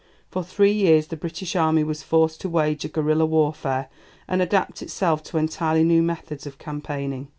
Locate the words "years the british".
0.71-1.55